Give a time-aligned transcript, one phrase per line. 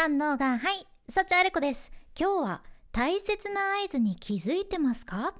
[0.00, 1.90] 三能がはい幸あれ子です。
[2.16, 2.62] 今日は
[2.92, 5.34] 大切な合図に気づいてますか？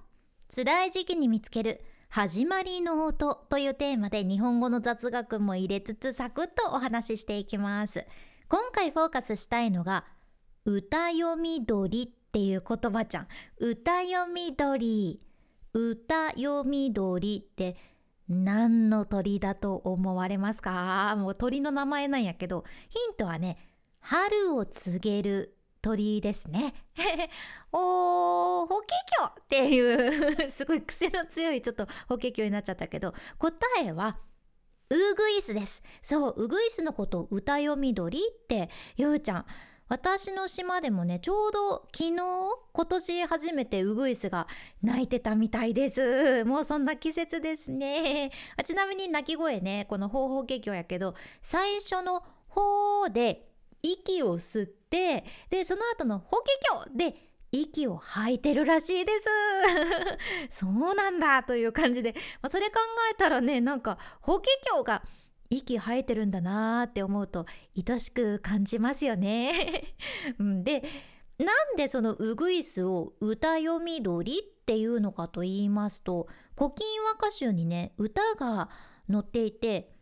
[0.53, 8.05] 辛い時期に見つける始まりの音というテーマで日本語の雑学も入れつつサクッとお話ししていきます。
[8.49, 10.05] 今回フォーカスしたいのが
[10.65, 13.29] 歌読み鳥っていう言葉じゃん。
[13.59, 15.21] 歌読み鳥。
[15.73, 17.77] 歌読み鳥って
[18.29, 21.15] 何の鳥だと思われますか？
[21.17, 23.57] もう鳥の名前なんやけどヒントはね
[24.01, 26.75] 春を告げる鳥ですね。
[27.73, 28.87] おー、法華
[29.27, 34.19] 経っていうすごい癖の強いちょっと法華経になっちゃったけど、答えは、
[34.91, 35.83] ウグイスです。
[36.03, 39.47] そう、ウグイスのことを歌読み鳥って言うちゃん。
[39.89, 42.17] 私の島でもね、ちょうど昨日、
[42.73, 44.47] 今年初めてウグイスが
[44.83, 46.45] 鳴いてたみたいです。
[46.45, 48.31] もうそんな季節ですね。
[48.65, 53.48] ちなみに鳴き声ね、この方法華経やけど、最初の方で
[53.83, 56.45] 息を吸ってでその後の法華
[56.87, 59.29] 経で息を吐いてるらしいです。
[60.65, 62.75] そうなんだという感じで、まあ、それ考
[63.11, 65.03] えたらねなんか法華経が
[65.51, 69.85] 息吐いてるんだなーって思うと愛しく感じますよね。
[70.39, 70.85] で
[71.39, 78.69] なんでそのウグイスを歌読み鳥っていうのかと言いますと古今和歌集にね歌が
[79.11, 79.95] 載っていて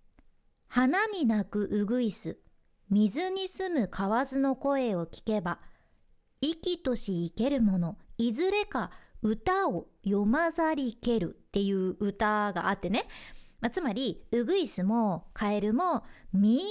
[0.68, 2.38] 「花に鳴くウグイス。
[2.90, 5.58] 水に住む蛙の声を聞けば
[6.40, 13.04] 生きとし生けるものいずれか歌を読まざりけるっていう歌があってね、
[13.60, 16.62] まあ、つまりウグイスもカエルもみんな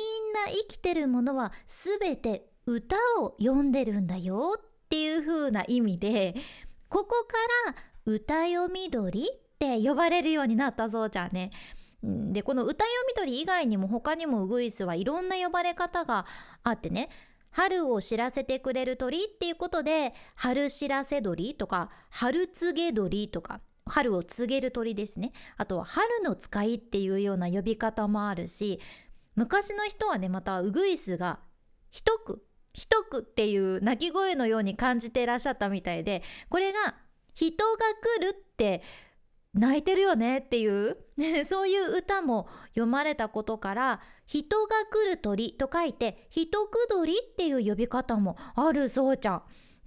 [0.49, 6.35] 生きてるものは全て歌を読んでるんだよっていう風な意味で
[6.89, 7.27] ここ
[7.65, 9.25] から歌読み鳥っ
[9.59, 11.51] て呼ばれるようになったそうじゃんね。
[12.07, 16.25] でこの歌読み鳥以外にも他にもウグイスはいろんな呼ばれ方が
[16.63, 17.09] あってね。
[17.49, 25.31] 春を知らせてくれる鳥っていうことで春知らせ鳥とか春告げ鳥とか春を告げる鳥ですね。
[25.57, 28.79] あとは春の使いっていうような呼び方もあるし
[29.35, 31.39] 昔の人はねまたウグイスが
[31.89, 32.43] 一句
[32.73, 36.95] 一句っていう鳴き声のように感じてらっしゃったみたいでこれが
[37.33, 37.77] 人が
[38.19, 38.83] 来るって
[39.57, 40.97] 泣いてるよねっていう
[41.45, 49.43] そういう歌も読まれたことから人が来る鳥と書いて人くどりっていう呼び方もあるそうちゃん。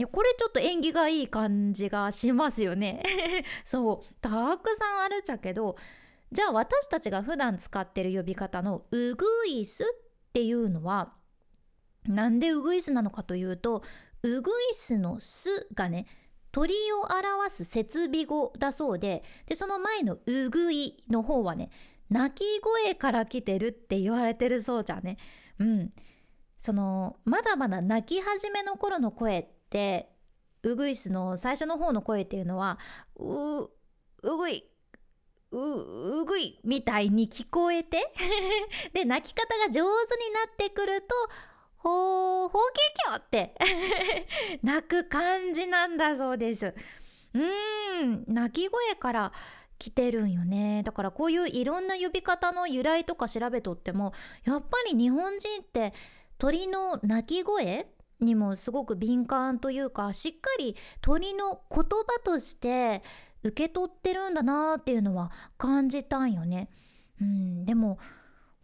[0.06, 3.02] これちょっと縁起がいい感じがしますよね
[3.66, 5.76] そうたくさんあるっちゃけど
[6.32, 9.86] じゃあ私たちが普段使ってる呼び方のウグイスっ
[10.32, 11.12] ていうのは
[12.04, 13.82] なんでウグイスなのかというと
[14.22, 16.06] ウグイスの「す」がね
[16.52, 21.70] 鳥を表す設備語だそうででその前の「うぐい」の方はね
[22.10, 25.16] 鳴き声から来てるって言われてるそうじゃね。
[25.60, 25.92] うん、
[26.58, 30.10] そのまだまだ鳴き始めの頃の声って
[30.62, 32.78] ウグイスの最初の方の声っていうのは
[33.16, 33.62] 「う
[34.22, 34.64] うぐい
[35.52, 38.12] ううぐい」みたいに聞こえて
[38.92, 41.14] で鳴き方が上手になってくると
[41.82, 42.58] ほう、法
[43.06, 43.54] 華経って
[44.62, 46.74] 泣く感じなんだそうです。
[47.34, 49.32] うーん、泣き声から
[49.78, 50.82] 来てるんよね。
[50.84, 54.12] だからこういういろんな呼び方の由来とか調べとっても、
[54.44, 55.94] やっぱり日本人って
[56.38, 57.88] 鳥の鳴き声
[58.20, 63.02] にもすごく敏感というか、しっかり鳥の言葉として
[63.42, 66.68] 受け取ってるんだなっていうのは感じたんよね。
[67.20, 67.98] うん、でも、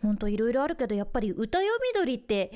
[0.02, 2.52] ほんといろいろあるけど、やっぱり歌読み鳥って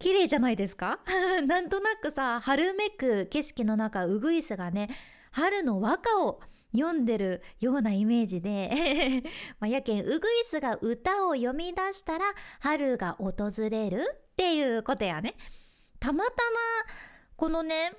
[0.00, 0.98] 綺麗じゃないですか？
[1.46, 4.88] なんとなくさ春めく景色の中ウグイスがね
[5.30, 6.40] 春の和歌を
[6.76, 9.22] 読んでるようなイメージで
[9.60, 12.24] まあ、やけんウグイスが歌を読み出したら
[12.60, 15.34] 春が訪れるっていうことやね。
[15.98, 16.36] たまたま
[17.36, 17.92] このね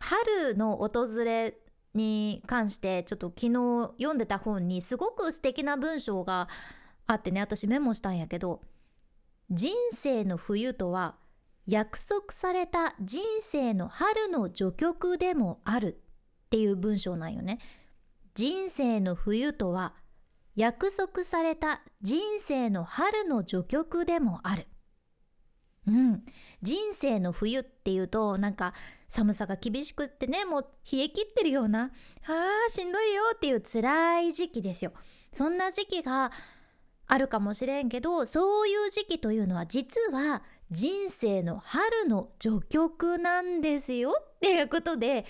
[0.00, 1.58] 春の訪れ
[1.94, 6.48] に関してちょっと昨日読んでた本にすごく素敵な文章が
[7.06, 8.60] あってね私メモしたんやけど
[9.50, 11.16] 人生の冬とは
[11.68, 16.00] 約束された人生の春の序曲でもある
[16.46, 17.58] っていう文章なんよね。
[18.34, 19.92] 人生の冬とは
[20.56, 24.66] 約束された人生の春の序曲でもある。
[25.86, 26.22] うん、
[26.62, 28.72] 人生の冬っていうとなんか
[29.06, 34.92] 寒さが厳しくってねもう冷え切ってるようなあーしんどいよっていう辛い時期ですよ。
[35.32, 36.32] そんな時期が
[37.06, 44.14] あるかもしれんけどそういう時期というのは実は人生の春の序曲なんですよ。
[44.36, 45.24] っていうことで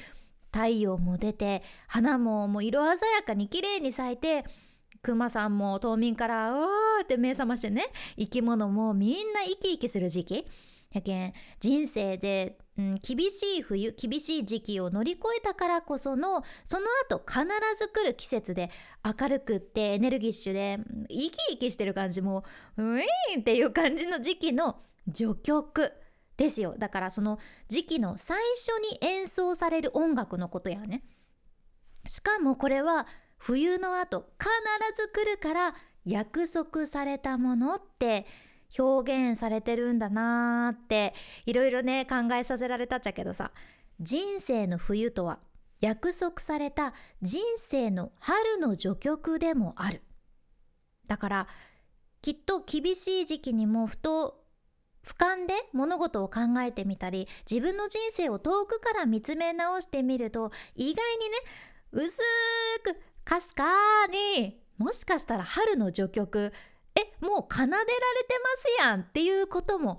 [0.53, 4.45] 太陽も出て花ももう色鮮やかに綺麗に咲いて
[5.03, 7.87] クマさんも冬眠からうーって目覚ましてね
[8.19, 10.47] 生き物もみんな生き生きする時期。
[10.91, 17.43] やけん人生で、うん、厳しい冬厳しい時期を乗り越えたからこそのその後必
[17.79, 18.71] ず来る季節で
[19.05, 22.43] 明るくってエネルギッシュで生き生きしてる感じも
[22.79, 24.77] うウィーンっていう感じの時期の
[25.13, 25.93] 序曲
[26.37, 26.75] ですよ。
[26.79, 27.39] だからその
[27.69, 31.03] 時期の最初に演奏される音楽のことやね。
[32.07, 33.07] しかもこれは
[33.37, 34.49] 冬の後必
[35.03, 35.75] ず来るから
[36.05, 38.27] 約束されたものって
[38.79, 41.15] 表現されてるんだなーって
[41.47, 43.51] いろいろね考えさせられたっちゃけどさ。
[44.01, 45.41] 人生の冬とは
[45.81, 50.03] 約束された人生の春の序曲でもある。
[51.09, 51.49] だから
[52.23, 54.45] きっと厳しい時期にもふと
[55.09, 61.37] 俯瞰で物事を考えてみたり自分の人生を遠くから見つめ直してみると意外にね
[61.93, 62.21] 薄
[62.85, 63.65] くかすか
[64.37, 66.53] にもしかしたら春の序曲
[66.95, 67.89] えもう奏でられて
[68.79, 69.99] ますやんっていうことも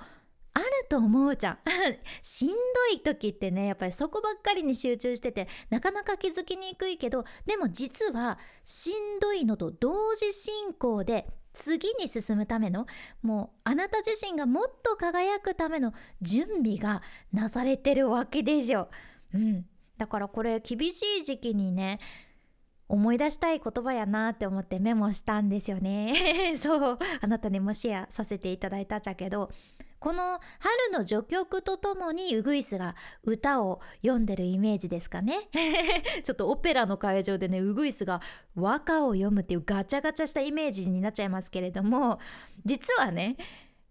[0.53, 1.59] あると思うじゃん。
[2.21, 2.55] しんど
[2.93, 11.27] い時ってねやっぱりそこばっかりに集中しててなかなか気づきにくいけどでも実はしんどいのと同時進行で
[11.59, 12.87] 次に進むための
[13.21, 17.01] もうあなた自身がもっと輝くための準備が
[17.33, 18.89] なされてるわけですよ。
[19.33, 19.65] うん、
[19.97, 21.99] だからこれ厳しい時期にね
[22.87, 26.55] 思い出したい言葉やなって思ってメモしたんですよね。
[26.57, 26.97] そう。
[27.21, 29.51] あなたにもシェアさせていただいたっちゃけど。
[29.99, 35.49] この春の序曲とともにウグイスが歌を読んでるイメージですかね。
[36.23, 38.21] ちょっとオペラの会場でねウグイスが
[38.55, 42.19] 和歌を読むっていうガチャガチャしたイメージになっちゃいますけれども
[42.65, 43.35] 実はね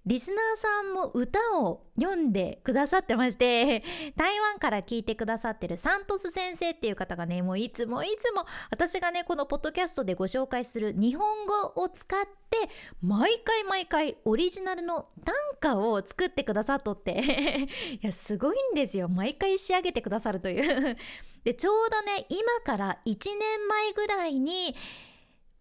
[0.08, 3.84] リスナーさんも歌を読んでくださってまして
[4.16, 12.56] 台湾から聞いてくださってるサントス先生っていう方がねもういつもいつも私がねこのポッドキャストでご紹介する日本語を使って
[13.02, 17.68] 毎回毎回オリジナルの短歌を作ってくださっとって。
[18.00, 19.08] いやすごいんですよ。
[19.08, 20.96] 毎回仕上げてくださるという。
[21.44, 24.74] でちょうどね今から1年前ぐらいに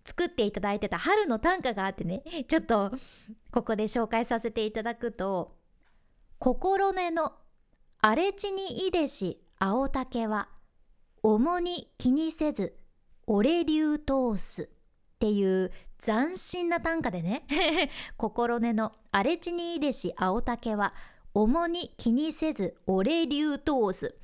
[0.08, 2.92] 作っていただいてた春の短歌があってねちょっと
[3.52, 5.58] ここで紹介させていただくと
[6.40, 7.34] 「心根の
[8.00, 10.48] 荒れ地にいでし青竹は
[11.24, 12.78] 重に気にせず
[13.26, 14.68] 俺流通す」っ
[15.20, 17.44] ていう斬新な短歌でね
[18.16, 20.94] 心根の荒れ地にいでし青竹は
[21.34, 24.16] 重に気にせず俺流通す。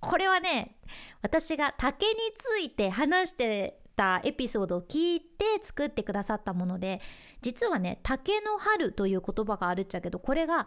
[0.00, 0.76] これはね
[1.22, 7.00] 私が竹について話してたエピソードを聞いて作ってくださったもので
[7.40, 10.66] 実はね竹の春という言葉があるっちゃけどこれが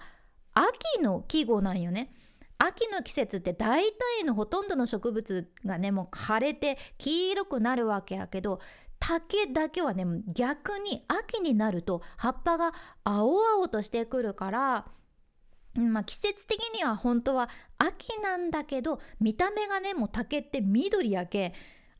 [0.53, 2.13] 秋の季語なんよね。
[2.57, 8.61] 秋の季節って大体のほとんどの植物がねもう枯れて黄色くなるわけやけど
[8.97, 12.73] 竹だけはね逆に秋になると葉っぱが
[13.03, 14.85] 青々としてくるから
[15.75, 21.53] まあ、季節的には本当は秋なんだけど見た目がねもう竹って緑やけ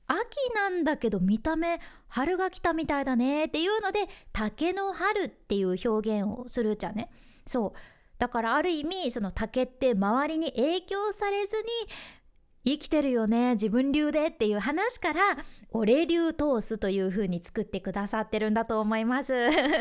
[0.08, 4.00] 秋なんだけど見た目春が来たみたいだねっていうので
[4.32, 7.10] 竹の春っていう表現をするじゃね。
[7.46, 7.80] そう。
[8.18, 15.22] だからある意味その竹って周りに影響されずに生きてるよね自分流でっていう話から
[15.70, 19.34] 俺流通すという風に作ってくださってるんだと思います。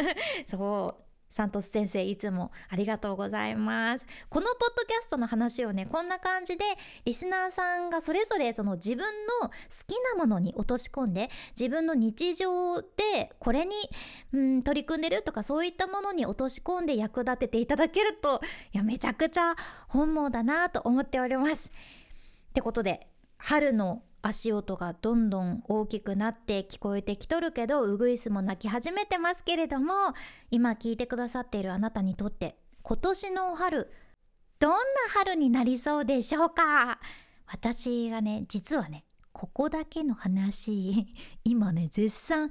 [0.51, 1.04] そう。
[1.35, 4.07] サントス先生いつもありがとうございます。
[4.29, 6.65] このポッドキャストの話をねこんな感じで
[7.05, 8.99] リスナーさんがそれぞれその自分
[9.41, 9.51] の好
[9.85, 13.75] きなものに落とし込んで自分の日常でこれに、
[14.33, 18.41] うん、取り組んでるとかそういったものに落とし込んで役立てていただけると
[18.73, 19.57] いやめちゃくちゃ
[19.89, 21.69] 本望だなと思っております。
[22.51, 29.93] ってことで春の足音がどんどん大きくなって聞こえてきとるけどウグイスも鳴き始めてますけれども
[30.51, 33.91] 今聞いてくださっているあなたにとって今年の春
[34.61, 34.79] どんな
[35.15, 36.99] 春になりそうでしょうか？
[37.47, 41.07] 私がね実はねここだけの話
[41.45, 42.51] 今ね絶賛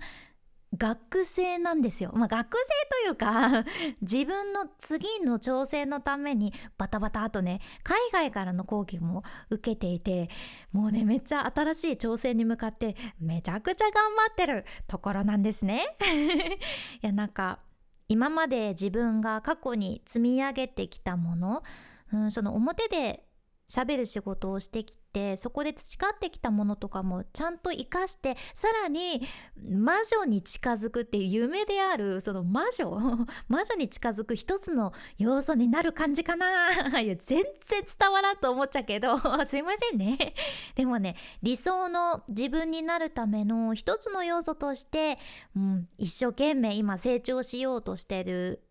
[0.75, 2.11] 学生なんですよ。
[2.15, 3.63] まあ、学生というか
[4.01, 10.29] 自分の次の挑戦のためにバタバタとね海外からの講義も受けていて
[10.71, 15.85] もうねめっちゃ新しい挑戦に向かってめちゃくちゃ頑張ってるところなんですね。
[17.01, 17.59] いやなんか
[18.07, 21.63] 今まで自分が過去に積み上げてきたもの、
[22.11, 23.22] うん、その表で
[23.67, 29.21] 喋る仕事をしてきてそこで培ってきたものとかもちゃんと生かしてさらに
[29.57, 32.89] 魔女に近づくっていう夢であるその魔女
[33.47, 36.99] 魔女に近づく一つの要素になる感じかな。
[36.99, 40.33] いや全然伝わらんと思っちゃうけど すいませんね。
[40.75, 45.19] でもね理想の自分になるための一つの要素として、
[45.55, 48.63] うん、一生懸命今成長しようとしてる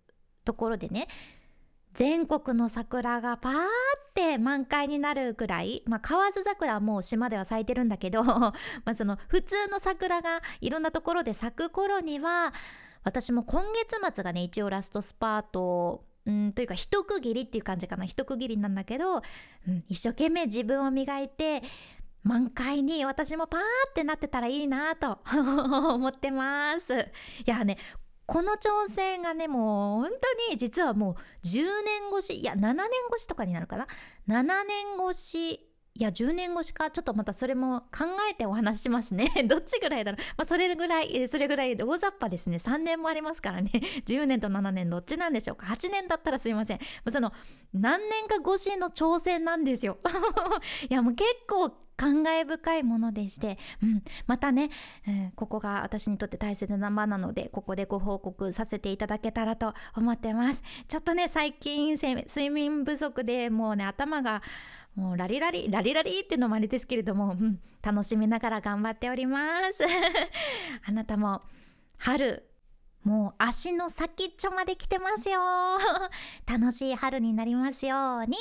[0.44, 1.08] ところでね
[1.94, 3.58] 全国の桜がパーっ
[4.14, 8.52] て満開になるぐらい、まあ、河津桜はもう島では咲いてるんだけど ま
[8.84, 12.52] あその普通の桜がいろんなところで咲く頃には
[13.04, 18.04] 私も今月末がね一応ラストスパートうんというか一区切りっていう感じかな。
[18.04, 21.62] 一区切りなんだけど、うん、一生懸命自分を磨いて
[22.22, 26.94] 満開に私もパーってなってたらいいなと 思ってます。
[26.94, 27.04] い
[27.46, 27.76] やね
[28.26, 30.11] この挑戦がねもう本
[30.49, 33.87] 当に実はもう10年越しいや7年越しとかになるかな。
[34.29, 39.30] 7年越しいや10年越しかちょっとまたそれも考えてお話ししますね。
[39.46, 42.56] どっちぐらいだろう、まあ、それぐらいそれぐらい大雑把ですね。
[42.56, 43.70] 3年もありますからね。
[44.06, 45.66] 10年と7年どっちなんでしょうか。
[45.66, 46.78] 8年だったらすいません。
[47.11, 47.32] その
[47.75, 49.99] 何年か越しの挑戦なんですよ。
[50.88, 54.70] いやもう結構感慨深いものでして、うん、またね、
[55.06, 60.62] えー、ここが私にとって大切な場なのでここでご報告させていただけたらと思ってます。
[60.88, 64.42] ちょっとね最近睡眠不足でもうね頭が
[64.94, 69.84] もうラリラリラリラリっていうのもあれですけれども、うん、楽しみながら頑張っております。
[70.84, 71.42] あなたも
[71.99, 72.49] 春
[73.04, 75.40] もう足の先っちょまで来てますよ。
[76.46, 78.37] 楽しい春になりますように。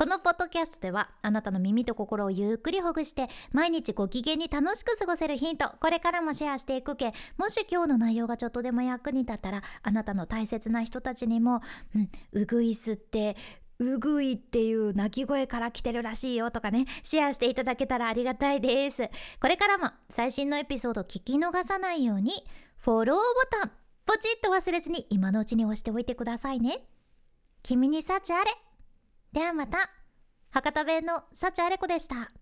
[0.00, 11.60] このポッドキャストではあなたの耳と心をゆっくりほぐして毎日ご機嫌に楽しく過ごせるヒントこれからもシェアしていくけもし今日の内容がちょっとでも役に立ったらあなたの大切な人たちにも、
[11.94, 13.36] うん、うぐいすって
[13.80, 19.08] うぐいっていう鳴き声から来てるらしいよとかねシェアしていただけたらありがたいです。
[19.40, 22.32] これからも最新のエピソード聞き逃さないように
[22.76, 23.72] フォローボタン
[24.04, 26.84] ポチッと忘れずに今のうちに押しておいてくださいね。
[27.62, 28.50] 君に幸あれ。
[29.32, 29.90] ではまた。
[30.50, 32.32] 博多弁の幸あれ子でした。